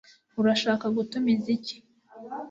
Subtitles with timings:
[0.39, 1.75] urashaka gutumiza iki